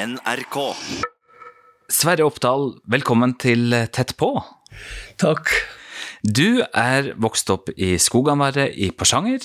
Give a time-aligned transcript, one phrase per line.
[0.00, 0.56] NRK.
[1.92, 4.30] Sverre Oppdal, velkommen til Tett på.
[5.20, 5.50] Takk.
[6.24, 9.44] Du er vokst opp i Skoganværet i Porsanger.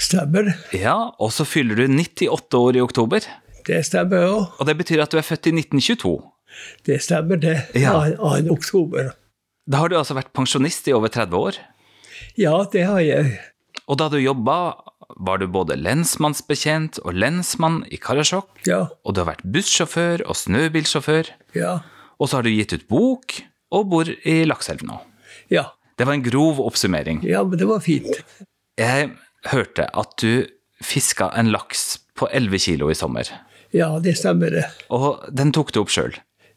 [0.00, 0.50] Stemmer.
[0.74, 3.28] Ja, og så fyller du 98 år i oktober.
[3.68, 4.58] Det stemmer òg.
[4.58, 6.14] Og det betyr at du er født i 1922.
[6.90, 7.56] Det stemmer, det.
[7.78, 7.94] Ja.
[7.94, 9.12] Av, av oktober.
[9.70, 11.60] Da har du altså vært pensjonist i over 30 år.
[12.40, 13.36] Ja, det har jeg.
[13.86, 14.58] Og da du jobba,
[15.16, 18.50] var du både lensmannsbetjent og lensmann i Karasjok.
[18.68, 18.86] Ja.
[19.04, 21.30] Og du har vært bussjåfør og snøbilsjåfør.
[21.58, 21.78] Ja.
[22.18, 23.38] Og så har du gitt ut bok,
[23.74, 25.00] og bor i Lakselv nå.
[25.52, 25.68] Ja.
[25.98, 27.22] Det var en grov oppsummering.
[27.26, 28.22] Ja, men det var fint.
[28.80, 29.10] Jeg
[29.50, 30.46] hørte at du
[30.82, 33.28] fiska en laks på 11 kilo i sommer.
[33.74, 34.68] Ja, det stemmer, det.
[34.94, 36.14] Og den tok du opp sjøl.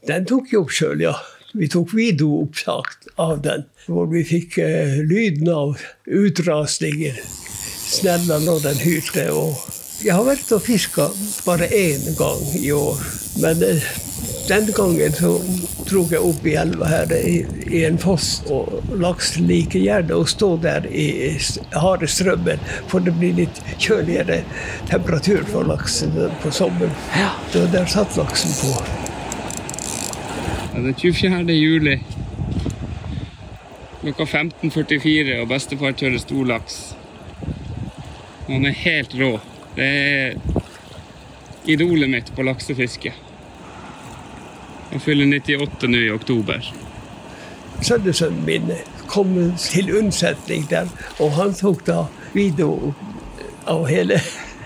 [0.07, 1.16] Den tok jeg opp sjøl, ja.
[1.57, 7.17] Vi tok videoopptak av den, hvor vi fikk eh, lyden av utrasninger.
[7.87, 9.29] Snella når den hyrte.
[9.31, 9.55] Og
[10.03, 11.07] jeg har vært og fiska
[11.45, 12.99] bare én gang i år.
[13.41, 13.87] Men eh,
[14.47, 15.31] den gangen så
[15.87, 17.39] dro jeg opp i elva her i,
[17.71, 18.44] i en foss.
[18.53, 21.07] Og laks liker gjerne å stå der i
[21.75, 24.44] harde strømmen, for det blir litt kjøligere
[24.91, 26.13] temperatur for laksen
[26.44, 26.94] på sommeren.
[27.17, 27.33] Ja.
[27.53, 28.75] Så der satt laksen på.
[30.75, 31.57] Ja, Det er 24.
[31.57, 31.97] juli.
[34.03, 36.22] Klokka 15.44, og bestefar tørrer
[38.48, 39.40] Han er helt rå.
[39.76, 40.38] Det er
[41.66, 43.12] idolet mitt på laksefiske.
[44.92, 46.70] Han fyller 98 nå i oktober.
[47.84, 48.72] Sønnesønnen min
[49.12, 50.88] kom til unnsetning der,
[51.20, 52.94] og han tok da video
[53.68, 54.22] av hele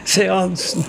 [0.06, 0.86] seansen.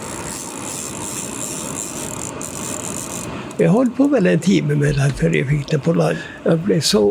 [3.58, 6.20] Jeg holdt på vel en time med den før jeg fikk det på land.
[6.44, 7.06] Jeg ble så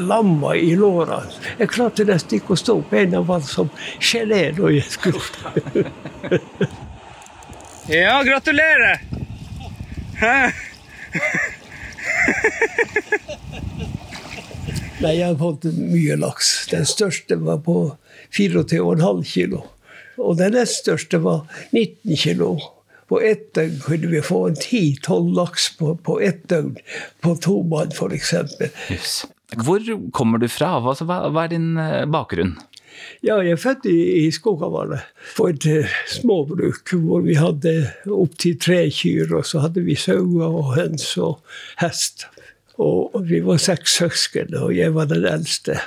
[0.00, 1.22] lamma i lårene.
[1.58, 2.92] Jeg klarte nesten ikke å stå opp.
[2.92, 5.20] av var som gelé da jeg skulle
[7.90, 9.02] Ja, gratulerer!
[15.02, 16.52] Nei, jeg har fått mye laks.
[16.70, 17.96] Den største var på
[18.30, 19.64] 24,5 kilo.
[20.22, 21.42] Og den nest største var
[21.72, 22.52] 19 kilo.
[23.10, 26.76] På ett døgn kunne vi få en 10-12 laks på, på ett døgn.
[27.20, 28.32] På to mann, f.eks.
[28.88, 29.16] Jøss.
[29.60, 29.84] Hvor
[30.16, 30.78] kommer du fra?
[30.80, 32.56] Hva, hva hva er din eh, bakgrunn?
[33.22, 35.04] Ja, jeg er født i, i Skogavallet
[35.36, 37.74] på et eh, småbruk hvor vi hadde
[38.10, 41.40] opptil tre kyr, og så hadde vi sauer og høns og
[41.82, 42.26] hest.
[42.82, 45.78] Og vi var seks søsken, og jeg var den eldste.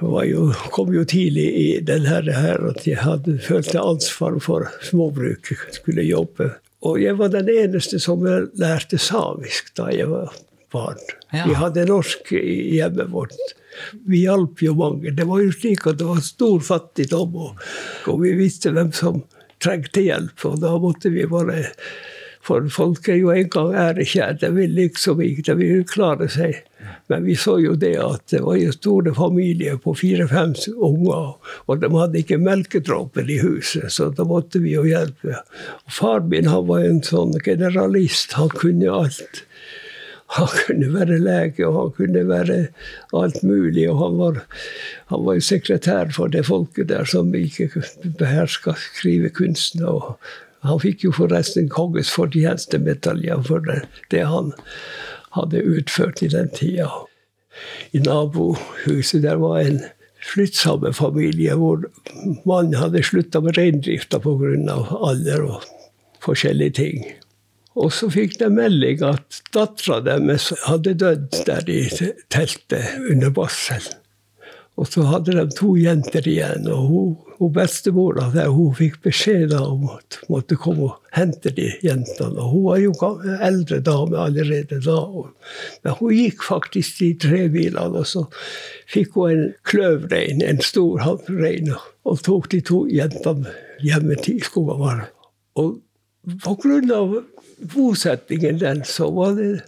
[0.00, 2.30] Jeg jo, kom jo tidlig i den her,
[2.70, 6.54] at jeg hadde følte ansvar for småbruket, skulle jobbe.
[6.86, 10.32] Og jeg var den eneste som lærte samisk da jeg var
[10.72, 11.00] barn.
[11.32, 11.44] Ja.
[11.48, 13.56] Vi hadde norsk i hjemmet vårt.
[14.06, 15.12] Vi hjalp jo mange.
[15.16, 17.68] Det var jo slik at det var stor fattigdom, og,
[18.10, 19.22] og vi visste hvem som
[19.62, 20.46] trengte hjelp.
[20.48, 21.66] Og da måtte vi bare
[22.40, 24.38] For folk er jo en gang ærekjære.
[24.40, 26.62] De vil liksom ikke de vil klare seg.
[27.12, 31.34] Men vi så jo det at det var jo store familier på fire-fem unger,
[31.66, 35.42] og de hadde ikke melkedråper i huset, så da måtte vi jo hjelpe.
[35.84, 38.38] Og far min han var en sånn generalist.
[38.40, 39.44] Han kunne alt.
[40.30, 42.58] Han kunne være lege, og han kunne være
[43.18, 43.88] alt mulig.
[43.90, 44.44] Og han var,
[45.10, 47.70] han var jo sekretær for det folket der som ikke
[48.18, 49.82] beherska skrivekunsten.
[49.90, 50.14] Og
[50.62, 54.52] han fikk jo forresten kongens fortjenestemedalje for det, han
[55.34, 56.90] hadde utført i den tida.
[57.92, 59.80] I nabohuset der var en
[60.32, 61.82] flyttsamme familie hvor
[62.46, 64.76] mannen hadde slutta med reindrifta pga.
[65.08, 65.64] alder og
[66.22, 67.04] forskjellige ting.
[67.80, 71.80] Og så fikk de melding at dattera deres hadde dødd der i
[72.32, 73.86] teltet under barsel.
[74.80, 79.82] Og så hadde de to jenter igjen, og hun, hun bestemora hun fikk beskjed om
[79.92, 82.40] at hun måtte komme og hente de jentene.
[82.40, 85.00] Og hun var jo en eldre dame allerede da.
[85.84, 88.24] Men hun gikk faktisk de tre bilene, og så
[88.88, 91.74] fikk hun en kløvrein, en stor havrein,
[92.08, 93.52] og tok de to jentene
[93.84, 95.04] hjemme til skogen.
[95.60, 95.76] Og
[96.40, 97.18] på grunn av
[97.60, 99.62] bosettingen den, så var det,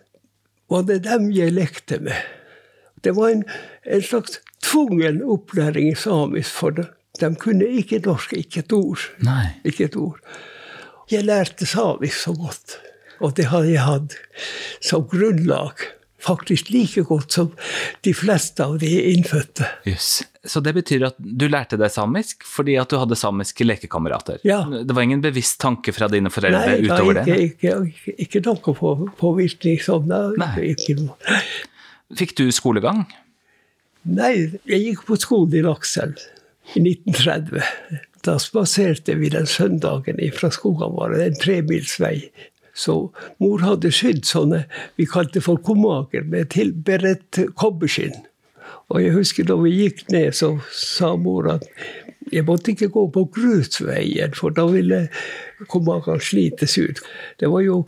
[0.70, 2.16] var det dem jeg lekte med.
[3.04, 3.44] Det var en,
[3.84, 6.86] en slags tvungen opplæring i samisk for de,
[7.20, 9.02] De kunne ikke norsk, ikke et ord.
[9.20, 9.46] Nei.
[9.68, 10.20] Ikke et ord.
[11.10, 12.78] Jeg lærte samisk så godt,
[13.20, 14.16] og det hadde jeg hatt
[14.80, 15.84] som grunnlag.
[16.22, 17.48] Faktisk like godt som
[18.06, 19.66] de fleste av de innfødte.
[19.88, 20.22] Yes.
[20.44, 24.38] Så det betyr at du lærte deg samisk fordi at du hadde samiske lekekamerater?
[24.46, 24.60] Ja.
[24.70, 27.40] Det var ingen bevisst tanke fra dine foreldre Nei, utover ikke, det?
[27.50, 30.14] ikke, ikke, ikke noe på, påvirkning sånn.
[30.38, 30.72] Nei.
[32.18, 33.04] Fikk du skolegang?
[34.02, 34.32] Nei,
[34.66, 36.22] jeg gikk på skolen i Lakselv
[36.74, 37.62] i 1930.
[38.22, 42.30] Da spaserte vi den søndagen fra Skogavarre, en tremils vei,
[42.74, 42.96] Så
[43.42, 44.64] mor hadde sydd sånne
[44.96, 48.16] vi kalte for komager med tilberedt kobberskinn.
[48.92, 51.68] Og jeg husker da vi gikk ned, så sa mor at
[52.32, 55.06] jeg måtte ikke gå på grusveien, for da ville
[55.72, 57.00] komageren slites ut.
[57.40, 57.82] Det var jo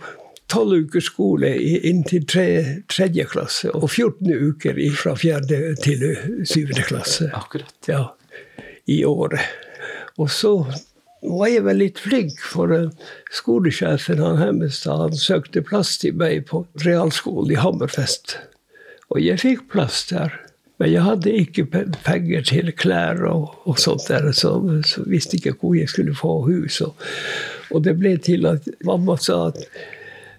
[0.53, 1.51] tolv ukers skole
[1.89, 2.49] inntil tre,
[2.93, 6.05] tredje klasse, og 14 uker fra fjerde til
[6.45, 7.31] syvende klasse.
[7.37, 7.77] Akkurat.
[7.89, 8.03] Ja,
[8.87, 9.41] I året.
[10.21, 10.59] Og så
[11.25, 12.91] var jeg vel litt flink, for eh,
[13.35, 18.39] skolesjefen han Hemmestad han søkte plass til meg på realskolen i Hammerfest.
[19.13, 20.35] Og jeg fikk plass der.
[20.83, 21.65] Men jeg hadde ikke
[22.03, 26.41] penger til klær og, og sånt, der, så, så visste ikke hvor jeg skulle få
[26.49, 26.81] hus.
[26.83, 27.05] Og,
[27.71, 29.63] og det ble til at mamma sa at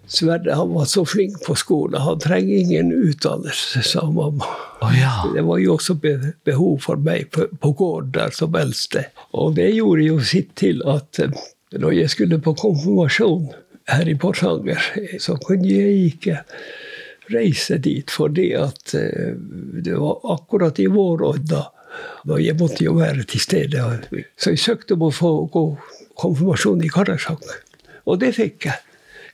[0.07, 4.48] Sverre han var så flink på skolen, han trenger ingen utdannelse, sa mamma.
[4.81, 5.25] Oh, ja.
[5.34, 5.98] Det var jo også
[6.46, 9.07] behov for meg på, på gården der som eldste.
[9.34, 11.34] Og det gjorde jo sitt til at eh,
[11.75, 13.48] når jeg skulle på konfirmasjon
[13.90, 14.81] her i Porsanger,
[15.22, 16.42] så kunne jeg ikke
[17.34, 19.34] reise dit fordi at eh,
[19.86, 21.63] det var akkurat i vårådda.
[22.28, 23.84] Og jeg måtte jo være til stede.
[24.38, 25.63] Så jeg søkte om å få gå
[26.19, 27.46] konfirmasjon i Karasjok.
[28.06, 28.85] Og det fikk jeg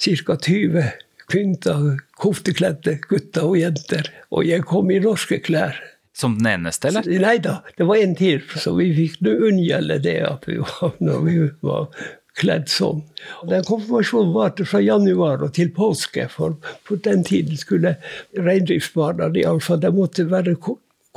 [0.01, 0.35] ca.
[0.35, 0.91] 20
[1.31, 1.75] pynta,
[2.19, 4.09] koftekledde gutter og jenter.
[4.31, 5.77] Og jeg kom i norske klær.
[6.17, 7.07] Som den eneste, eller?
[7.23, 8.41] Nei da, det var en til.
[8.59, 11.87] Så vi fikk unngjelde det at vi var, når vi var
[12.39, 13.03] kledd sånn.
[13.47, 16.57] Den konfirmasjonen varte fra januar og til påske, for
[16.87, 17.97] på den tiden skulle
[18.37, 20.55] reindriftsbarna iallfall de måtte være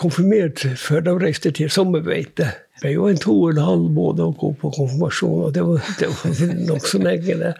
[0.01, 2.51] konfirmert før de reiste til sommerbeite.
[2.75, 5.63] Det ble jo en to og en halv måned å gå på konfirmasjon, og det
[5.63, 7.37] var, det var nokså lenge.
[7.39, 7.53] det.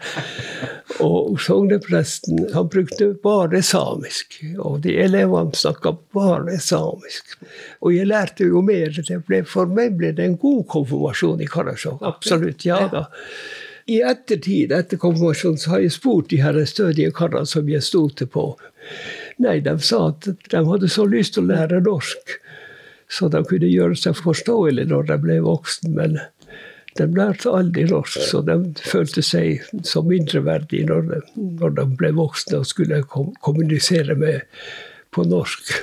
[1.03, 7.37] Og sognepresten han brukte bare samisk, og de elevene snakka bare samisk.
[7.81, 8.91] Og jeg lærte jo mer.
[9.27, 12.03] Ble, for meg ble det en god konfirmasjon i Karasjok.
[12.05, 12.67] Absolutt.
[12.67, 13.07] ja da.
[13.87, 18.25] I ettertid, etter konfirmasjonen, så har jeg spurt de her stødige karene som jeg stolte
[18.25, 18.49] på.
[19.43, 22.39] Nei, de sa at de hadde så lyst til å lære norsk,
[23.11, 25.91] så de kunne gjøre seg forståelige når de ble voksne.
[25.95, 26.19] Men
[26.95, 28.57] de lærte aldri norsk, så de
[28.87, 31.19] følte seg som mindreverdige når, de,
[31.59, 34.45] når de ble voksne og skulle kommunisere med
[35.15, 35.73] på norsk.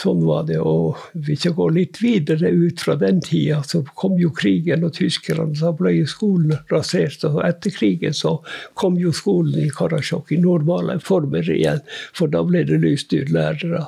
[0.00, 0.56] Sånn var det.
[0.64, 4.94] Og hvis jeg går litt videre ut fra den tida, så kom jo krigen og
[4.96, 5.52] tyskerne.
[5.58, 7.26] Så ble jo skolen rasert.
[7.28, 8.38] Og etter krigen så
[8.80, 11.82] kom jo skolen i Karasjok i normale former igjen.
[12.16, 13.86] For da ble det lyst ut lærere.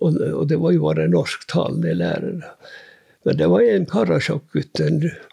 [0.00, 2.54] Og, og det var jo bare norsktalende lærere.
[3.24, 4.80] Men det var en Karasjok-gutt.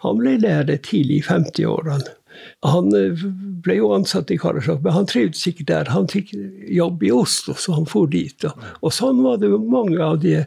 [0.04, 2.17] Han ble lærer tidlig i 50-årene.
[2.66, 3.22] Han eh,
[3.64, 5.90] ble jo ansatt i Karasjok, men han trivdes ikke der.
[5.94, 6.34] Han fikk
[6.74, 8.46] jobb i Oslo, så han for dit.
[8.80, 10.42] Og, sånn var det mange av de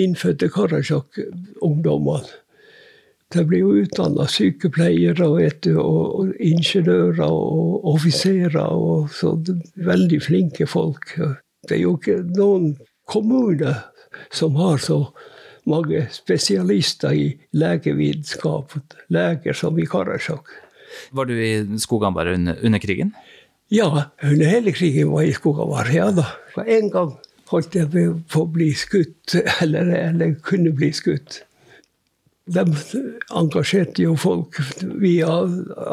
[0.00, 2.40] innfødte Karasjok-ungdommene.
[3.34, 8.60] De ble jo utdanna sykepleiere og, og, ingeniører og offiserer.
[8.62, 9.34] og så
[9.74, 11.16] Veldig flinke folk.
[11.66, 12.74] Det er jo ikke noen
[13.10, 13.74] kommune
[14.30, 15.00] som har så
[15.66, 17.26] mange spesialister i
[17.56, 18.76] legevitenskap,
[19.08, 20.52] leger som i Karasjok.
[21.14, 21.52] Var du i
[21.82, 23.14] Skogambar under, under, krigen?
[23.72, 25.90] Ja, under hele krigen var jeg i Skogambar.
[25.94, 26.28] Ja da.
[26.54, 27.16] For en gang
[27.50, 27.90] holdt jeg
[28.30, 31.42] på å bli skutt, eller, eller kunne bli skutt.
[32.44, 32.60] De
[33.32, 34.58] engasjerte jo folk
[35.00, 35.30] via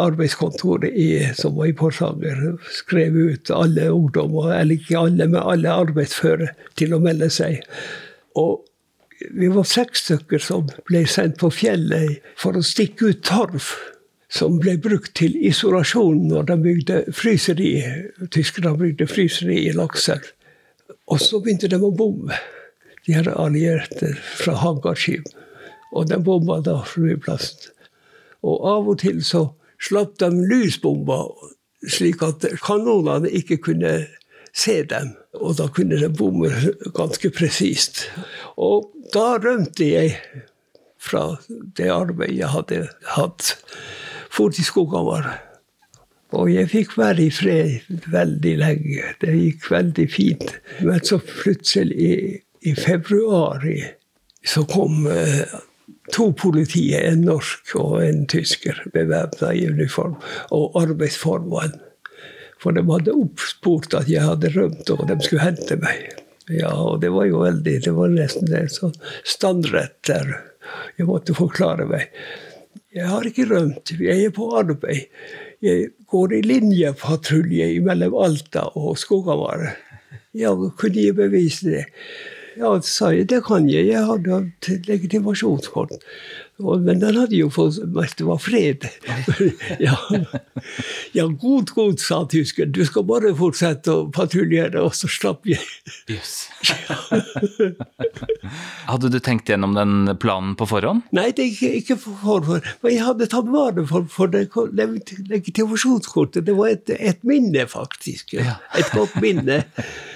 [0.04, 1.08] arbeidskontoret i,
[1.38, 2.42] som var i Porsanger.
[2.76, 7.64] Skrev ut alle ungdommer, eller ikke alle, men alle arbeidsføre, til å melde seg.
[8.36, 8.66] Og
[9.31, 13.71] vi var seks stykker som ble sendt på fjellet for å stikke ut torv
[14.31, 17.73] som ble brukt til isolasjon når de bygde fryseri.
[18.31, 20.31] Tyskerne bygde fryseri i Lakselv.
[21.11, 22.38] Og så begynte de å bomme,
[23.06, 25.28] de her allierte fra hangarskip.
[25.92, 27.73] Og de bomba da flyplassen.
[28.47, 29.50] Og av og til så
[29.81, 31.28] slapp de lysbomber,
[31.90, 33.92] slik at kanonene ikke kunne
[34.56, 35.11] se dem.
[35.42, 36.50] Og da kunne de bomme
[36.95, 38.06] ganske presist.
[38.56, 40.16] Og da rømte jeg
[41.02, 42.81] fra det arbeidet jeg hadde
[43.18, 43.56] hatt
[44.31, 45.31] for skogen vår.
[46.40, 49.09] Og jeg fikk være i fred veldig lenge.
[49.19, 50.54] Det gikk veldig fint.
[50.80, 53.66] Men så plutselig, i, i februar,
[54.47, 55.44] så kom uh,
[56.16, 60.16] to politier, en norsk og en tysker, bevæpna i uniform,
[60.56, 61.76] og arbeidsformann.
[62.61, 66.14] For de hadde oppspurt at jeg hadde rømt, og de skulle hente meg.
[66.52, 70.31] Ja, og det var jo veldig Det var nesten en sånn standrett der.
[70.97, 72.09] Jeg måtte forklare meg.
[72.92, 73.94] Jeg har ikke rømt.
[74.04, 75.07] Jeg er på arbeid.
[75.64, 79.64] Jeg går i linjepatrulje mellom Alta og Skogavar.
[80.36, 81.86] Ja, kunne jeg bevise det?
[82.60, 83.88] Ja, sa jeg, det kan jeg.
[83.94, 84.42] Jeg hadde
[84.90, 86.04] legitimasjonskort.
[86.62, 88.86] Men den hadde jo fått mest det var fred.
[89.80, 89.96] ja.
[91.16, 92.74] ja, god, god, sa tyskeren.
[92.76, 95.62] Du skal bare fortsette å patruljere, og så slapp jeg.
[96.12, 96.36] Jøss.
[98.92, 101.08] hadde du tenkt gjennom den planen på forhånd?
[101.16, 102.70] Nei, det ikke, ikke på forhånd.
[102.84, 104.48] Men jeg hadde tatt vare for, for det
[105.31, 106.46] legitimasjonskortet.
[106.46, 108.38] Det var et, et minne, faktisk.
[108.38, 108.60] Ja.
[108.78, 109.64] Et godt minne.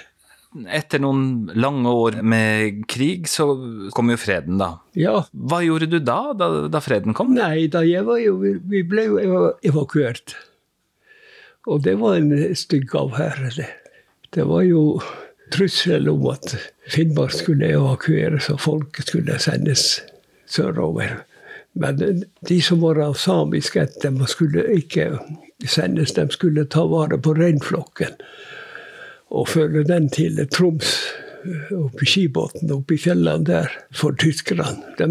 [0.55, 3.49] Etter noen lange år med krig, så
[3.95, 4.77] kom jo freden, da.
[4.95, 5.17] Ja.
[5.35, 7.33] Hva gjorde du da, da, da freden kom?
[7.35, 9.19] Nei, da jeg var jo Vi ble jo
[9.67, 10.37] evakuert.
[11.67, 13.69] Og det var en stygg affære, det.
[14.35, 15.01] Det var jo
[15.53, 16.55] trussel om at
[16.91, 20.01] Finnmark skulle evakueres, og folket skulle sendes
[20.51, 21.21] sørover.
[21.75, 21.99] Men
[22.47, 25.09] de som var av samisk ett, de skulle ikke
[25.67, 26.15] sendes.
[26.15, 28.15] De skulle ta vare på reinflokken
[29.33, 30.95] og føre den til Troms,
[31.75, 34.71] oppe i skibåten oppe i fjellene der, for tyskerne.
[34.97, 35.07] De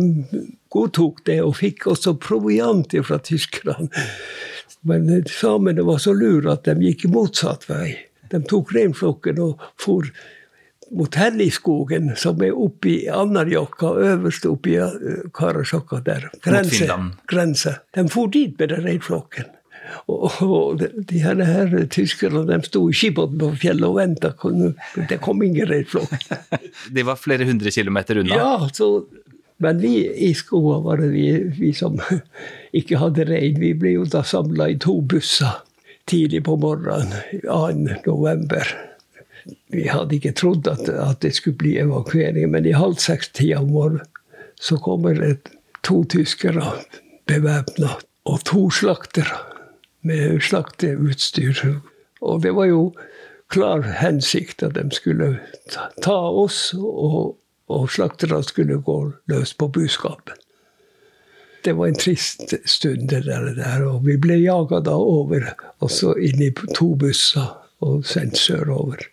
[0.74, 3.88] godtok det, og fikk også proviant fra tyskerne.
[4.84, 7.94] Men samene var så lure at de gikk motsatt vei.
[8.32, 10.08] De tok reinflokken og for
[10.94, 16.28] mot Helligskogen, som er oppe i Anarjokka, øverst oppe i eh, Karasjokka der.
[16.44, 16.76] Grense.
[16.76, 17.14] Finland.
[17.30, 17.76] grense.
[17.94, 19.48] De for dit med den reinflokken.
[20.10, 24.32] Og, og de, de her, her tyskerne de sto i skibåten på fjellet og venta.
[25.10, 26.16] Det kom ingen reirflokk.
[26.94, 28.38] De var flere hundre kilometer unna.
[28.38, 29.04] Ja, så,
[29.62, 29.96] men vi
[30.28, 32.00] i skoa var det vi, vi som
[32.78, 33.60] ikke hadde rein.
[33.60, 35.62] Vi ble jo da samla i to busser
[36.10, 37.14] tidlig på morgenen
[37.44, 38.00] 2.
[38.06, 38.74] november.
[39.72, 43.72] Vi hadde ikke trodd at, at det skulle bli evakuering, men i halv seks-tida om
[43.72, 44.10] morgenen
[44.60, 45.50] så kommer det
[45.84, 46.62] to tyskere
[47.28, 49.53] bevæpna, og to slaktere
[50.04, 51.80] med slakteutstyr.
[52.24, 52.84] Og det var jo
[53.52, 55.34] klar hensikt at de skulle
[56.02, 57.36] ta, oss, og,
[57.72, 58.98] og slakterne skulle gå
[59.30, 60.40] løs på buskapen.
[61.64, 65.46] Det var en trist stund, det der, og vi ble jaga da over,
[65.80, 69.06] også inn i to busser og sendt sørover.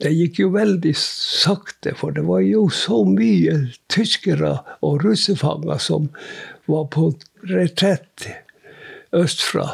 [0.00, 3.58] Det gikk jo veldig sakte, for det var jo så mye
[3.92, 6.08] tyskere og russefanger som
[6.66, 7.12] var på
[7.52, 8.26] retrett
[9.16, 9.68] østfra.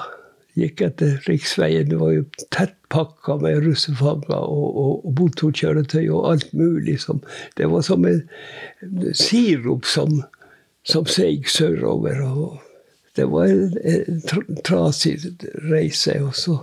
[0.59, 1.89] Gikk etter riksveien.
[1.93, 6.99] Det var jo tett pakka med russefanger og, og, og motorkjøretøy og alt mulig.
[7.05, 7.23] Som,
[7.57, 8.25] det var som en
[9.17, 10.23] sirup som,
[10.83, 12.23] som seig sørover.
[12.27, 12.59] Og
[13.19, 15.21] det var en, en trasig
[15.71, 16.19] reise.
[16.25, 16.59] Og så,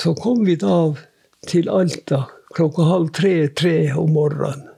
[0.00, 0.94] så kom vi da
[1.48, 4.70] til Alta klokka halv tre-tre om morgenen.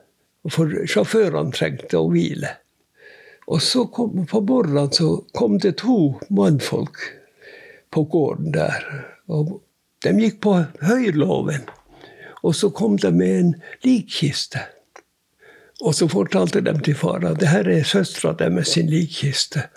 [0.47, 2.53] For sjåførene trengte å hvile.
[3.47, 6.99] Og så kom, på morgenen så kom det to mannfolk
[7.89, 8.83] på gården der.
[9.31, 9.61] Og
[10.03, 11.69] de gikk på høylåven.
[12.43, 13.53] Og så kom de med en
[13.87, 14.65] likkiste.
[15.81, 19.67] Og så fortalte de til fara det her er søstera deres sin likkiste.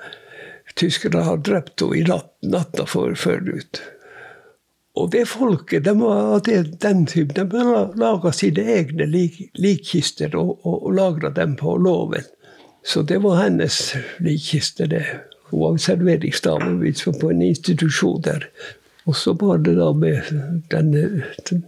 [0.78, 3.14] Tyskerne har drept henne i natt, natta før
[3.50, 3.82] ut.
[4.98, 7.64] Og det folket, de var den typen, de
[8.00, 12.26] laga sine egne lik, likkister og, og, og lagra dem på låven.
[12.82, 15.04] Så det var hennes likkiste, det.
[15.50, 18.46] Hun var serveringsdame på en institusjon der.
[19.04, 20.22] Og så var det da med
[20.70, 21.64] denne den,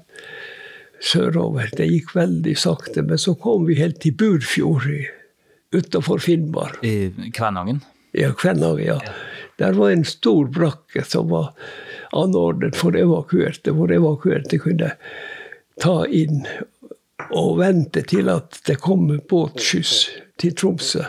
[1.02, 1.72] sørover.
[1.76, 4.86] Det gikk veldig sakte, men så kom vi helt til Burfjord
[5.72, 6.78] utafor Finnmark.
[6.84, 7.82] I Kvænangen.
[8.14, 8.98] Ja, Kvænangen, ja.
[9.58, 11.52] Der var en stor brakke som var
[12.12, 14.92] anordnet for evakuerte, hvor evakuerte kunne
[15.80, 16.44] ta inn
[17.32, 20.10] og vente til at det kom båtskyss
[20.42, 21.06] til Tromsø.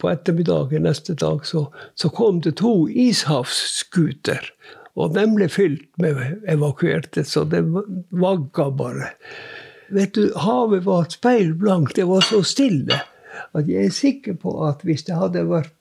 [0.00, 4.50] På ettermiddagen neste dag så, så kom det to ishavsskuter.
[4.94, 6.20] Og de ble fylt med
[6.50, 7.64] evakuerte, så det
[8.14, 9.14] vagga bare.
[9.94, 13.02] Vet du, havet var speilblankt, det var så stille
[13.54, 15.74] at jeg er sikker på at hvis det hadde vært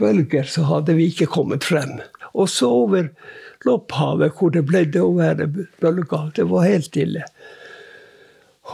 [0.00, 1.98] bølger, så hadde vi ikke kommet frem.
[2.34, 3.08] Og så over
[3.66, 5.48] Lopphavet, hvor det pleide å være
[5.82, 6.28] bølger.
[6.36, 7.24] Det var helt stille.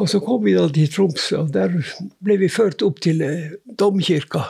[0.00, 1.74] Og så kom vi da til Tromsø, og der
[2.24, 4.48] ble vi ført opp til eh, domkirka.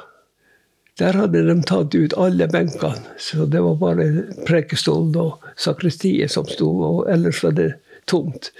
[1.01, 4.07] Der hadde de tatt ut alle benkene, så det var bare
[4.47, 7.73] prekestolen og sakristiet som sto, og ellers var det
[8.11, 8.53] tomt.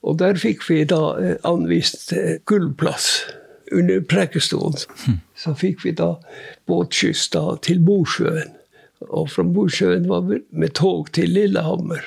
[0.00, 3.10] Og der fikk vi da eh, anvist eh, gullplass
[3.72, 4.78] under prekestolen.
[5.36, 6.14] Så fikk vi da
[6.70, 8.56] båtskyss da til Mosjøen.
[9.08, 12.02] Og fra Mosjøen var vi med tog til Lillehammer.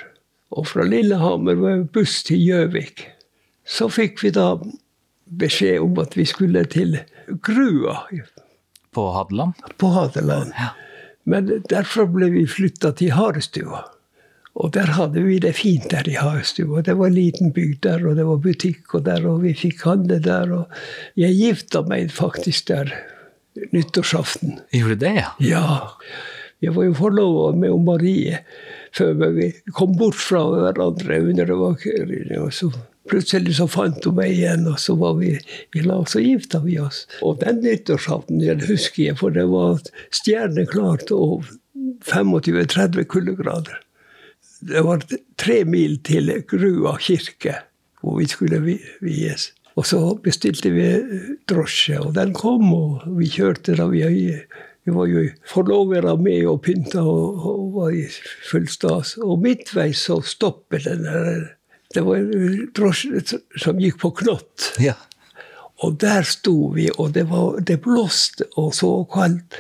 [0.54, 3.08] Og fra Lillehammer var det buss til Gjøvik.
[3.66, 4.58] Så fikk vi da
[5.40, 6.98] beskjed om at vi skulle til
[7.42, 8.04] Grua
[8.94, 9.54] På Hadeland.
[9.78, 10.52] på Hadeland.
[10.58, 10.74] Ja.
[11.26, 13.86] Men derfra ble vi flytta til Harestua.
[14.54, 16.82] Og der hadde vi det fint der i Harestua.
[16.86, 19.82] Det var en liten bygd der, og det var butikk og der, og vi fikk
[19.88, 20.52] handle der.
[20.54, 20.68] Og
[21.18, 22.92] jeg gifta meg faktisk der
[23.74, 24.60] nyttårsaften.
[24.74, 25.32] Gjorde du det, ja?
[25.40, 25.66] Ja.
[26.64, 28.38] Jeg var jo forlova med Marie
[28.96, 32.38] før vi kom bort fra hverandre under evakueringen.
[32.46, 32.70] Og så
[33.10, 35.34] plutselig så fant hun meg igjen, og så var vi
[35.74, 37.04] vi la oss så gifta vi oss.
[37.26, 39.82] Og den nyttårsaften den husker jeg, for det var
[40.14, 41.50] stjerneklart og
[42.08, 43.80] 25-30 kuldegrader.
[44.64, 45.04] Det var
[45.40, 47.58] tre mil til Grua kirke,
[48.02, 48.62] hvor vi skulle
[49.04, 49.52] vies.
[49.76, 50.86] Og så bestilte vi
[51.50, 53.88] drosje, og den kom, og vi kjørte da.
[53.90, 54.04] Vi,
[54.86, 58.06] vi var jo forlovere med og pynta og, og, var i
[58.50, 59.16] full stas.
[59.18, 61.48] Og midtveis så stoppet den der
[61.94, 63.22] Det var en drosje
[63.62, 64.72] som gikk på knott.
[64.82, 64.96] Ja.
[65.84, 69.58] Og der sto vi, og det, var, det blåste og så kaldt.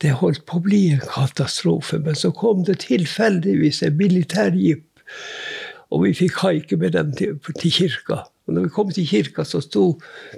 [0.00, 2.00] Det holdt på å bli en katastrofe.
[2.00, 4.86] Men så kom det tilfeldigvis en militærjeep,
[5.90, 8.22] og vi fikk haike med dem til, til, kirka.
[8.46, 9.84] Og når vi kom til kirka, så sto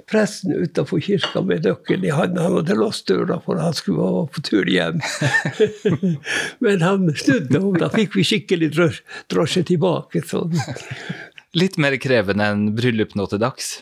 [0.09, 2.43] presten utafor kirka med nøkkelen i hånda.
[2.45, 4.99] Han hadde låst døra, for han skulle være på tur hjem.
[6.65, 8.73] Men han snudde, og da fikk vi skikkelig
[9.31, 10.25] drosje tilbake.
[10.29, 10.57] Sånn.
[11.53, 13.75] Litt mer krevende enn bryllup nå til dags?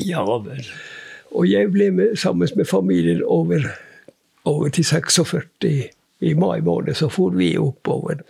[0.00, 0.66] Ja vel.
[1.32, 3.70] Og jeg ble med, sammen med familien over
[4.44, 5.90] over til 46
[6.22, 8.22] i mai måned, så for vi oppover.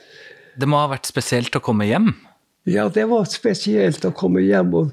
[0.56, 2.12] Det må ha vært spesielt å komme hjem?
[2.68, 4.74] Ja, det var spesielt å komme hjem.
[4.74, 4.92] og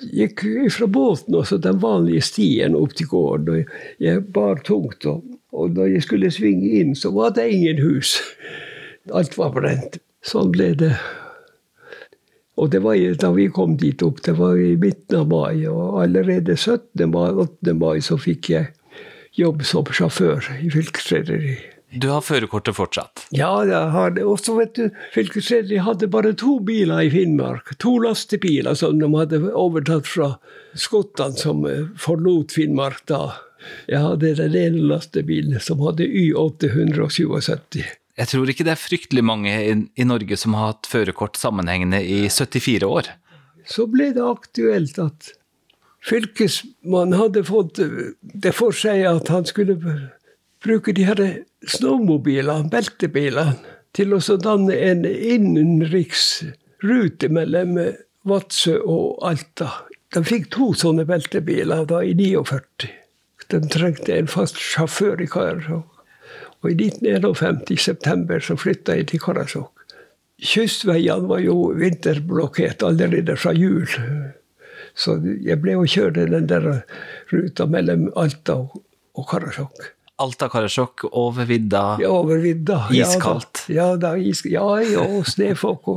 [0.00, 3.64] gikk fra båten også den vanlige stien opp til gården.
[3.64, 7.82] og Jeg bar tungt, og, og da jeg skulle svinge inn, så var det ingen
[7.82, 8.20] hus.
[9.12, 10.00] Alt var brent.
[10.24, 10.94] Sånn ble det.
[12.60, 16.02] Og det var da vi kom dit opp, det var i midten av mai, og
[16.02, 17.08] allerede 17.
[17.08, 17.74] mai, 8.
[17.80, 18.72] mai så fikk jeg
[19.38, 21.56] jobb som sjåfør i fylkesrederi.
[21.90, 23.24] Du har førerkortet fortsatt?
[23.34, 24.22] Ja, jeg har det.
[24.22, 27.72] Og så vet du, fylkesrederi hadde bare to biler i Finnmark.
[27.82, 30.36] To lastebiler som de hadde overtatt fra
[30.78, 33.24] skottene som eh, forlot Finnmark da.
[33.90, 37.82] Jeg hadde den ene lastebilen som hadde Y877.
[38.20, 42.28] Jeg tror ikke det er fryktelig mange i Norge som har hatt førerkort sammenhengende i
[42.28, 43.08] 74 år.
[43.64, 45.30] Så ble det aktuelt at
[46.04, 47.78] Fylkesmannen hadde fått
[48.20, 49.76] det for seg at han skulle
[50.64, 53.56] bruke de her snowmobilene, beltebilene,
[53.96, 57.78] til å danne en innenriksrute mellom
[58.28, 59.68] Vadsø og Alta.
[60.14, 62.88] De fikk to sånne beltebiler da i 49.
[63.50, 65.89] De trengte en fast sjåfør i Karasjok.
[66.60, 69.86] Og i 1951, i september, så flytta jeg til Karasjok.
[70.40, 73.88] Kystveiene var jo vinterblokkert allerede fra jul.
[74.96, 76.68] Så jeg ble å kjøre den der
[77.32, 79.90] ruta mellom Alta og Karasjok.
[80.20, 81.96] Alta-Karasjok over vidda?
[82.02, 82.82] Ja, over vidda.
[82.92, 83.64] Iskaldt?
[83.72, 85.88] Ja, da, ja, is, ja, ja snøfokk.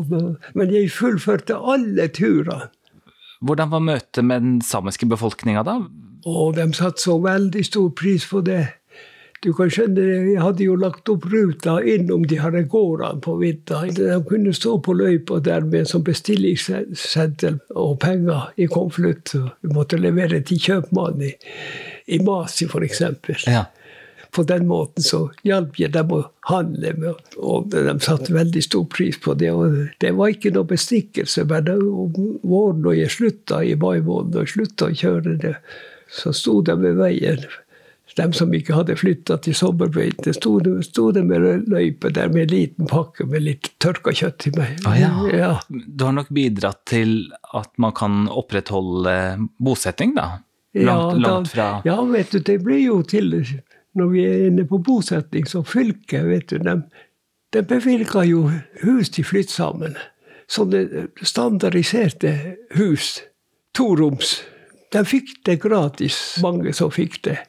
[0.55, 2.69] Men jeg fullførte alle turene.
[3.43, 5.81] Hvordan var møtet med den samiske befolkninga da?
[6.23, 8.61] Og de satte så veldig stor pris på det.
[9.43, 13.81] Du kan skjønne, Jeg hadde jo lagt opp ruta innom de her gårdene på vidda.
[13.91, 19.35] De kunne stå på løypa der med som sånn bestillingsseddel og penger i konvolutt.
[19.35, 21.33] Vi måtte levere til kjøpmannen i,
[22.15, 23.01] i Masi, f.eks.
[23.51, 23.65] Ja.
[24.33, 28.87] På den måten så hjalp jeg dem å handle, med, og de satte veldig stor
[28.89, 29.51] pris på det.
[29.51, 31.67] Og det var ikke noe bestikkelse, men
[32.47, 35.53] våren når jeg slutta i mai måned, og slutta å kjøre det,
[36.13, 37.45] så sto de ved veien
[38.15, 42.53] de som ikke hadde flytta til sommerbeite, sto, sto det med løype der med en
[42.53, 44.81] liten pakke med litt tørka kjøtt i meg.
[44.87, 45.11] Ah, ja.
[45.33, 45.51] Ja.
[45.69, 49.15] Du har nok bidratt til at man kan opprettholde
[49.57, 50.43] bosetting, da?
[50.73, 53.29] Langt, ja, langt fra Ja, vet du, det blir jo til
[53.93, 56.79] Når vi er inne på bosetting, så fylket, vet du, de,
[57.53, 58.47] de bevilga jo
[58.81, 60.09] hus til flyttsammene.
[60.49, 62.33] Sånne standardiserte
[62.73, 63.21] hus.
[63.73, 64.39] Toroms.
[64.93, 67.39] De fikk det gratis, mange som fikk det.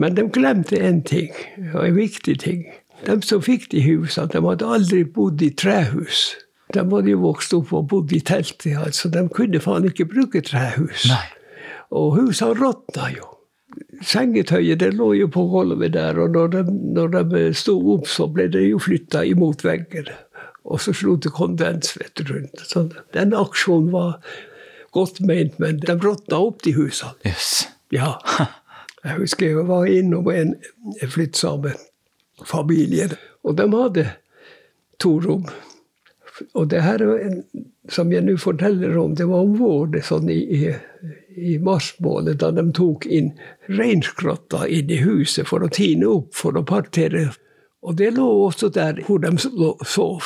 [0.00, 1.34] Men de glemte én ting,
[1.74, 2.62] og en viktig ting.
[3.06, 6.30] De som fikk de husene, de hadde aldri bodd i trehus.
[6.74, 8.64] De hadde jo vokst opp og bodd i telt.
[8.66, 11.08] altså De kunne faen ikke bruke trehus.
[11.10, 11.26] Nei.
[11.90, 13.26] Og husene råtna jo.
[14.02, 16.62] Sengetøyet det lå jo på gulvet der, og når de,
[16.96, 20.08] når de sto opp, så ble det jo flytta imot veggen.
[20.64, 22.64] Og så slo det kondens vet du, rundt.
[22.66, 22.86] Så
[23.16, 24.16] den aksjonen var
[24.96, 27.14] godt ment, men de råtna opp de husene.
[27.26, 27.68] Yes.
[27.92, 28.16] Ja.
[29.04, 30.54] Jeg husker jeg var innom en
[31.08, 33.08] flyttsame-familie,
[33.44, 34.06] og de hadde
[35.00, 35.46] to rom.
[36.56, 37.02] Og det her
[37.92, 40.72] som jeg nå forteller om, det var om våren sånn i,
[41.36, 43.32] i, mars måned, da de tok inn
[43.68, 47.30] reinskrotter inn i huset for å tine opp, for å partere.
[47.80, 50.20] Og det lå også der hvor de sov,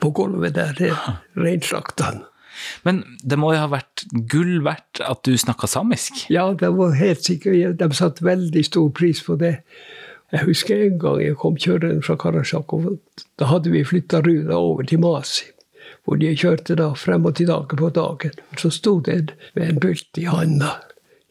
[0.00, 0.80] på gulvet der,
[1.36, 2.29] reinslaktene.
[2.86, 6.24] Men det må jo ha vært gull verdt at du snakka samisk?
[6.32, 7.78] Ja, det var helt sikkert.
[7.80, 9.60] De satte veldig stor pris på det.
[10.30, 12.76] Jeg husker en gang jeg kom kjørende fra Karasjok.
[13.40, 15.48] Da hadde vi flytta Runa over til Masi.
[16.06, 18.38] Hvor de kjørte da frem og tilbake på dagen.
[18.58, 20.78] Så sto det med en bylt i handa.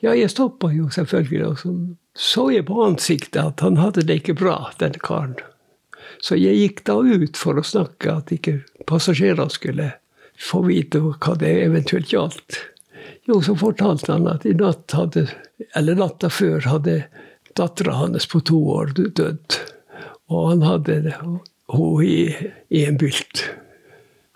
[0.03, 1.73] Ja, jeg stoppa jo selvfølgelig, og så
[2.19, 5.37] så jeg på ansiktet at han hadde det ikke bra, den karen.
[6.19, 9.93] Så jeg gikk da ut for å snakke, at ikke passasjerer skulle
[10.39, 12.59] få vite hva det eventuelt gjaldt.
[13.27, 15.27] Jo, så fortalte han at i natt hadde,
[15.77, 17.03] eller natta før hadde
[17.57, 19.59] dattera hans på to år dødd.
[20.29, 21.39] Og han hadde henne
[22.05, 22.19] i,
[22.69, 23.43] i, en bylt.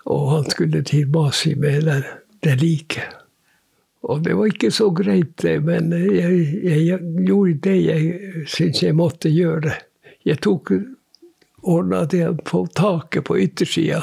[0.04, 2.00] Og han skulle til Masi med det,
[2.44, 3.20] det liket.
[4.04, 8.98] Og det var ikke så greit, det, men jeg, jeg gjorde det jeg syntes jeg
[8.98, 9.78] måtte gjøre.
[10.28, 10.74] Jeg tok
[11.64, 14.02] ordna det på taket på yttersida.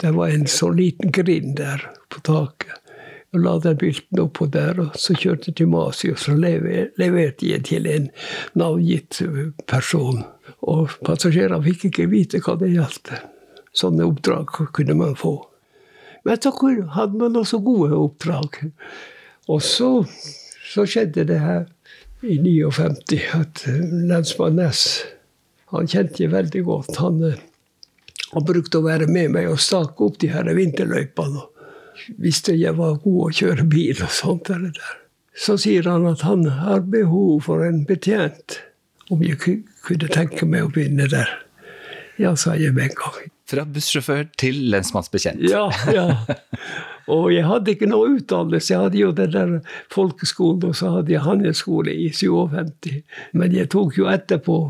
[0.00, 2.78] Det var en så liten grind der på taket.
[3.32, 7.48] Jeg la den bylten oppå der, og så kjørte jeg til Masi, og så leverte
[7.48, 8.10] jeg til en
[8.60, 9.22] navngitt
[9.70, 10.20] person.
[10.68, 13.14] Og passasjerene fikk ikke vite hva det gjaldt.
[13.72, 15.38] Sånne oppdrag kunne man få.
[16.28, 16.52] Men så
[16.92, 18.58] hadde man også gode oppdrag.
[19.48, 20.04] Og så,
[20.68, 21.64] så skjedde det her
[22.22, 23.64] i 59 at
[24.12, 24.84] lensmann Næss
[25.72, 26.96] Han kjente jeg veldig godt.
[27.00, 27.32] Han,
[28.32, 31.44] han brukte å være med meg og stake opp de her vinterløypene.
[32.22, 34.48] Visste jeg var god å kjøre bil og sånt.
[34.48, 34.72] Der.
[35.36, 38.60] Så sier han at han har behov for en betjent.
[39.12, 39.38] Om jeg
[39.84, 41.28] kunne tenke meg å begynne der.
[42.20, 43.20] Ja, sa jeg med en gang.
[43.52, 45.42] Fra bussjåfør til lensmannsbetjent.
[45.50, 46.06] Ja, ja.
[47.12, 48.72] Og jeg hadde ikke noe utdannelse.
[48.72, 49.54] Jeg hadde jo den der
[49.92, 53.02] folkeskolen, og så hadde jeg handelsskole i 57.
[53.36, 54.60] Men jeg tok jo etterpå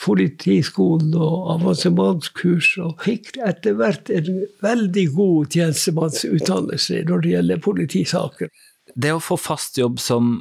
[0.00, 8.52] politiskolen og avansementskurs, og fikk etter hvert en veldig god tjenestemannsutdannelse når det gjelder politisaker.
[8.94, 10.40] Det å få fast jobb som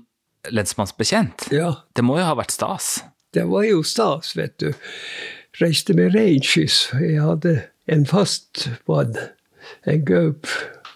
[0.49, 1.75] lensmannsbetjent, ja.
[1.95, 3.01] det må jo ha vært stas?
[3.31, 4.71] Det var jo stas, vet du.
[5.61, 6.89] Reiste med reinskyss.
[6.99, 7.59] Jeg hadde
[7.91, 9.15] en fast mann,
[9.87, 10.49] en gaup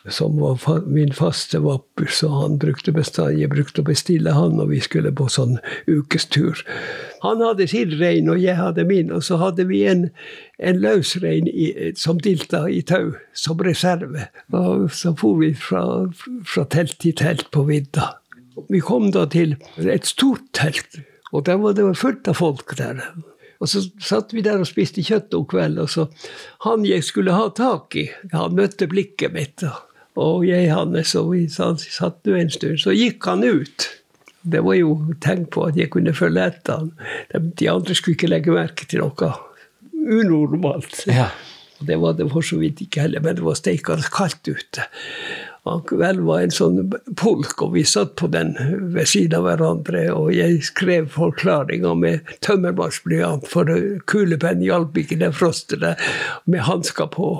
[0.10, 4.70] som var min faste vapper, så han brukte bestandig, jeg brukte å bestille han når
[4.70, 5.58] vi skulle på sånn
[5.90, 6.62] ukestur.
[7.24, 9.10] Han hadde sin rein, og jeg hadde min.
[9.14, 10.10] Og så hadde vi en,
[10.62, 11.50] en løsrein
[11.98, 14.28] som dilta i tau, som reserve.
[14.54, 15.84] Og så for vi fra,
[16.46, 18.14] fra telt til telt på vidda.
[18.72, 21.02] Vi kom da til et stort telt,
[21.34, 23.02] og der var det fullt av folk der.
[23.64, 26.08] Og så satt vi der og spiste kjøtt om kvelden, og så
[26.68, 29.58] han jeg skulle ha tak i, han møtte blikket mitt.
[29.64, 29.85] da.
[30.16, 32.80] Og jeg Hannes, og vi satt nå en stund.
[32.80, 33.90] Så gikk han ut.
[34.46, 37.50] Det var jo tegn på at jeg kunne følge etter han.
[37.58, 39.34] De andre skulle ikke legge merke til noe
[40.06, 41.04] unormalt.
[41.10, 41.32] Ja.
[41.86, 44.86] Det var det for så vidt ikke heller, men det var steikende kaldt ute.
[45.66, 48.54] Han var en sånn pulk, og vi satt på den
[48.94, 50.04] ved siden av hverandre.
[50.14, 53.72] Og jeg skrev forklaringer med tømmermannsblyant, for
[54.10, 55.98] kulepenn hjalp ikke det frostet der
[56.46, 57.32] med hansker på.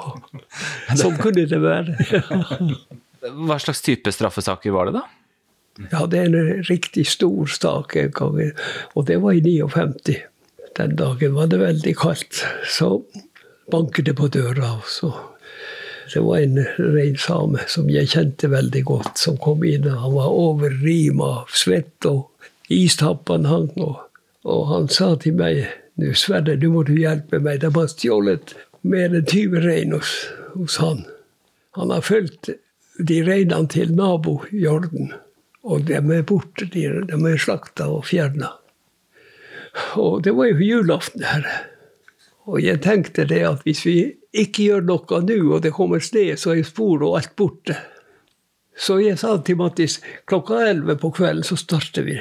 [0.98, 1.94] Sånn kunne det være.
[3.46, 5.06] Hva slags type straffesaker var det, da?
[5.92, 8.42] Ja, det er en riktig stor sak en gang,
[8.96, 10.18] og det var i 59.
[10.76, 12.42] Den dagen var det veldig kaldt.
[12.68, 13.04] Så
[13.72, 15.14] banket det på døra, og så
[16.14, 19.88] det var en rein same som jeg kjente veldig godt, som kom inn.
[19.90, 22.30] Han var overrima av svett, og
[22.74, 23.72] istappene hang.
[23.82, 24.04] Og,
[24.46, 25.66] og han sa til meg
[25.96, 27.62] nå, Sverre, nå må du hjelpe meg.
[27.64, 30.14] De har stjålet mer enn 20 rein hos,
[30.54, 31.06] hos, han.
[31.80, 32.52] Han har fulgt
[32.96, 35.14] de reinene til nabo Jorden,
[35.66, 36.70] og de er borte.
[36.72, 38.54] De, de er slakta og fjerna.
[40.00, 41.48] Og det var jo julaften her.
[42.46, 43.98] Og jeg tenkte det at hvis vi
[44.36, 47.78] ikke gjør noe nå, og det kommer sne, så er spor og alt borte.
[48.76, 52.18] Så jeg sa til Mattis klokka elleve på kvelden så starter vi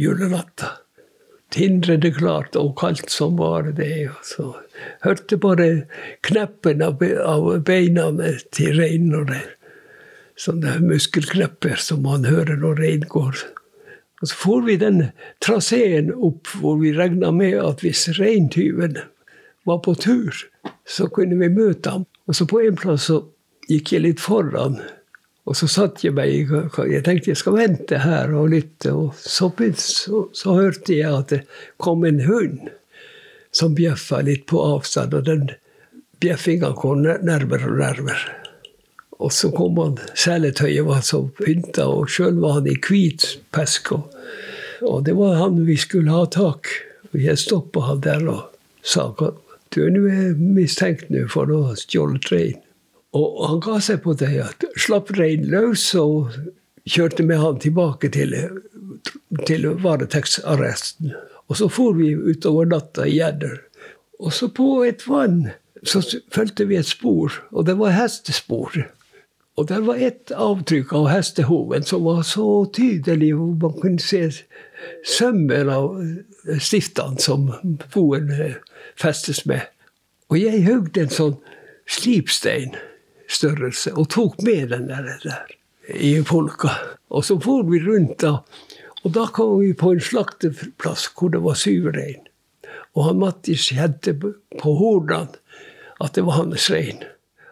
[0.00, 0.78] julenatta.
[1.50, 4.08] Tindrende klart og kaldt som bare det.
[4.08, 4.46] Og så
[5.04, 5.68] hørte bare
[6.24, 7.02] kneppen av,
[7.66, 8.06] beina
[8.54, 9.34] til reinen.
[10.40, 13.42] Sånne muskelknepper som man hører når rein går.
[14.20, 15.02] Og så får vi den
[15.44, 18.96] traseen opp hvor vi regna med at hvis reintyven
[19.68, 20.32] var på tur,
[20.86, 22.06] så kunne vi møte ham.
[22.26, 23.20] Og så på en plass så
[23.70, 24.80] gikk jeg litt foran.
[25.48, 26.50] Og så satt jeg meg
[26.90, 28.92] Jeg tenkte jeg skal vente her og lytte.
[28.92, 31.40] Og så, så, så hørte jeg at det
[31.78, 32.68] kom en hund
[33.50, 35.16] som bjeffa litt på avstand.
[35.16, 35.48] Og den
[36.22, 38.36] bjeffinga kom nærmere og nærmere.
[39.20, 43.92] Og så kom han Seletøyet var så pynta, og sjøl var han i hvit pesk.
[43.92, 44.14] Og,
[44.86, 46.70] og det var han vi skulle ha tak
[47.10, 48.54] Og jeg stoppa han der og
[48.86, 49.10] sa
[49.74, 50.02] du er nå
[50.56, 52.58] mistenkt nå for å ha stjålet rein.
[53.16, 54.30] Og han ga seg på det.
[54.78, 56.36] Slapp reinen løs og
[56.86, 58.36] kjørte med han tilbake til,
[59.48, 61.14] til varetektsarresten.
[61.50, 63.58] Og så for vi utover natta i Gjerder.
[64.20, 65.48] Og så på et vann
[65.82, 68.74] så fulgte vi et spor, og det var hestespor.
[69.58, 74.22] Og der var ett avtrykk av hestehoven som var så tydelig, hvor man kunne se
[75.04, 75.98] sømmer av
[76.60, 77.50] stiftene som
[77.92, 78.30] foen
[79.00, 79.60] festes med.
[80.30, 81.36] Og jeg hogde en sånn
[81.90, 85.44] slipsteinstørrelse og tok med den der, der
[85.90, 86.70] i folka.
[87.10, 88.32] Og så for vi rundt, da.
[89.02, 92.22] Og da kom vi på en slakteplass hvor det var syv rein.
[92.94, 95.38] Og han Mattis kjente på hornene
[96.00, 97.00] at det var hans rein.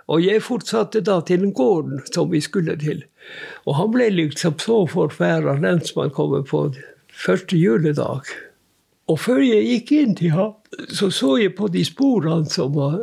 [0.09, 3.03] Og jeg fortsatte da til den gården som vi skulle til.
[3.69, 6.63] Og han ble liksom så forferda, lensmannen kom på
[7.13, 8.31] første juledag.
[9.09, 10.57] Og før jeg gikk inn til ham,
[10.93, 12.99] så så jeg på de sporene som var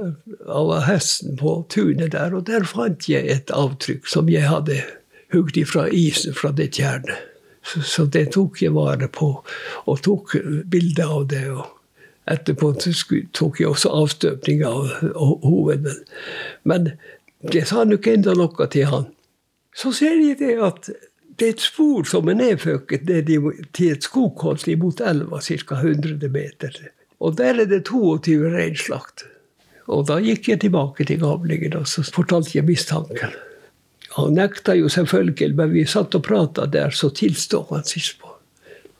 [0.45, 4.77] av hesten på tunet der, og der fant jeg et avtrykk som jeg hadde
[5.33, 7.31] hugd ifra isen fra det tjernet.
[7.65, 9.31] Så, så, det tok jeg vare på,
[9.89, 10.35] og tok
[10.69, 11.47] bilde av det.
[11.49, 11.65] og
[12.29, 15.95] Etterpå tok jeg også avstøpning av hovedet.
[16.63, 16.91] Men
[17.41, 19.09] det sa nok enda noe til han.
[19.75, 20.91] Så ser jeg det at
[21.37, 23.31] det er et spor som er nedføket ned
[23.75, 25.79] til et skogholt mot elva, ca.
[25.81, 26.77] 100 meter.
[27.19, 29.25] Og der er det 22 reinslakt.
[29.87, 33.35] Og da gikk jeg tilbake til gamlingen og så fortalte jeg mistanken.
[34.15, 38.31] Han nekta jo selvfølgelig, men vi satt og prata der, så tilsto han sist på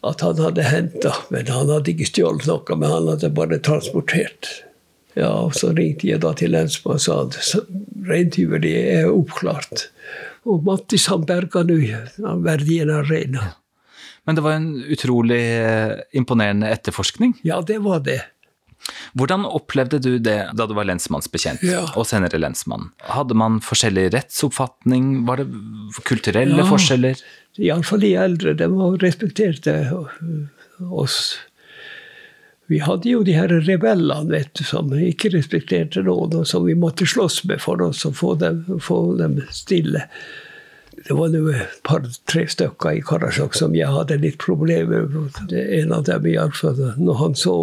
[0.06, 1.14] at han hadde henta.
[1.34, 4.52] Men han hadde ikke stjålet noe, men han hadde bare transportert.
[5.16, 9.88] Ja, og Så ringte jeg da til lensmannen og sa at reintyveriet er oppklart.
[10.46, 11.80] Og Mattis han berga nå
[12.46, 13.52] verdien av reina.
[14.26, 17.36] Men det var en utrolig eh, imponerende etterforskning?
[17.46, 18.22] Ja, det var det.
[19.18, 21.84] Hvordan opplevde du det da du var lensmannsbetjent, ja.
[21.98, 22.90] og senere lensmann?
[23.06, 25.26] Hadde man forskjellig rettsoppfatning?
[25.30, 25.48] Var det
[26.06, 26.68] kulturelle ja.
[26.70, 27.22] forskjeller?
[27.62, 28.56] Iallfall de eldre.
[28.60, 28.70] De
[29.02, 29.78] respekterte
[30.90, 31.20] oss.
[32.68, 36.74] Vi hadde jo de her rebellene vet du, som ikke respekterte noen, og som vi
[36.78, 40.08] måtte slåss med for oss å få dem, få dem stille.
[41.06, 45.52] Det var nå et par-tre stykker i Karasjok som jeg hadde litt problemer med.
[45.54, 46.80] En av dem iallfall.
[46.98, 47.58] Når han så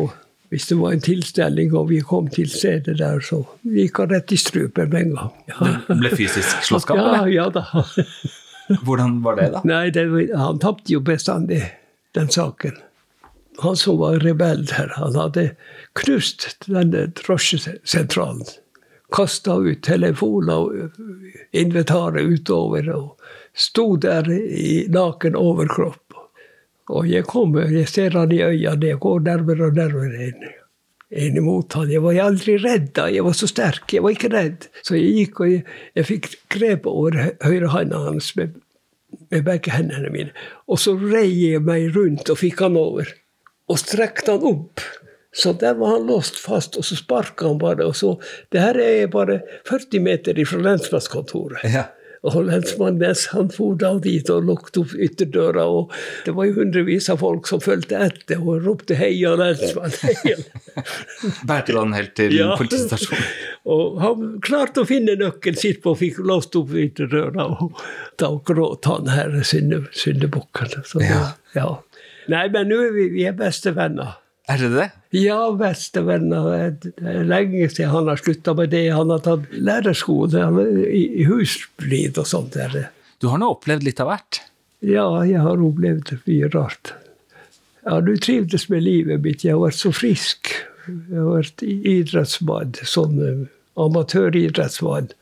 [0.52, 4.34] hvis det var en tilstelning og vi kom til stedet der, så gikk han rett
[4.36, 5.30] i strupen med en gang.
[5.48, 5.70] Ja.
[5.88, 7.00] Det ble fysisk slåsskamp?
[7.00, 7.64] Ja, ja da.
[8.84, 9.62] Hvordan var det, da?
[9.66, 10.04] Nei, det,
[10.36, 11.62] Han tapte jo bestandig
[12.14, 12.76] den saken.
[13.62, 15.52] Han som var rebell der, han hadde
[15.98, 18.46] knust denne drosjesentralen.
[19.12, 26.16] Kasta ut telefoner og inventaret utover og sto der i naken overkropp.
[26.92, 30.42] Og jeg kommer, jeg ser han i øynene, jeg går nærmere og nærmere inn,
[31.12, 31.92] inn mot han.
[31.92, 33.86] Jeg var aldri redd da, jeg var så sterk.
[33.94, 34.68] Jeg var ikke redd.
[34.82, 35.64] Så jeg gikk og jeg,
[36.00, 38.58] jeg fikk grep over høyrehånda hans med,
[39.30, 40.34] med begge hendene mine.
[40.66, 43.12] Og så rei jeg meg rundt og fikk han over.
[43.72, 44.84] Og strekte han opp.
[45.32, 47.86] Så der var han låst fast, og så sparka han bare.
[47.88, 48.18] og så,
[48.52, 51.64] Det her er bare 40 meter fra lensmannskontoret.
[51.72, 51.88] Ja.
[52.22, 57.08] Og lensmannen han for da dit og lukket opp ytterdøra, og det var jo hundrevis
[57.10, 60.44] av folk som fulgte etter og ropte 'heia, lensmann'.
[61.48, 62.54] Bærte han helt til ja.
[62.56, 63.26] politistasjonen?
[63.72, 67.76] Og han klarte å finne nøkkelen sitt på og fikk låst opp ytterdøra, og
[68.18, 70.72] da gråt han her, syndebukken.
[70.98, 71.20] Ja.
[71.54, 71.68] ja.
[72.30, 74.18] Nei, men nå er vi, vi er bestevenner.
[74.50, 74.86] Er det det?
[75.16, 76.72] Ja, bestevenner.
[76.82, 78.88] Det er lenge siden han har slutta med det.
[78.94, 80.46] Han har tatt lærerskole
[80.90, 82.58] i husflid og sånt.
[82.58, 82.90] Der.
[83.22, 84.42] Du har nå opplevd litt av hvert?
[84.82, 86.94] Ja, jeg har opplevd mye rart.
[87.82, 89.44] Jeg har trivdes med livet mitt.
[89.46, 90.50] Jeg har vært så frisk.
[90.88, 93.44] Jeg har vært idrettsmann, sånn eh,
[93.78, 95.12] amatøridrettsmann.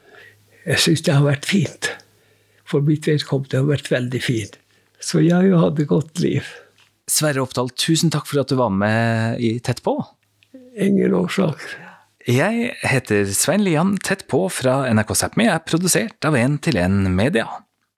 [0.64, 1.90] Jeg syns det har vært fint.
[2.68, 4.56] For mitt vedkommende har vært veldig fint.
[5.00, 6.48] Så jeg har jo hatt et godt liv.
[7.10, 9.96] Sverre Oppdal, tusen takk for at du var med i Tett på.
[10.78, 11.62] Ingen årsak.
[12.28, 13.96] Jeg heter Svein Lian.
[14.04, 17.48] Tett på fra NRK Sápmi er produsert av 1 til 1 Media.